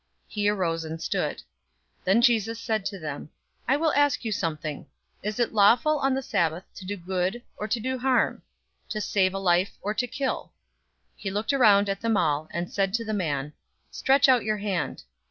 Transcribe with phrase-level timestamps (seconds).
[0.27, 1.37] He arose and stood.
[1.37, 1.43] 006:009
[2.05, 3.29] Then Jesus said to them,
[3.67, 4.87] "I will ask you something:
[5.21, 8.41] Is it lawful on the Sabbath to do good, or to do harm?
[8.89, 10.53] To save a life, or to kill?"
[11.17, 13.53] 006:010 He looked around at them all, and said to the man,
[13.91, 15.03] "Stretch out your hand."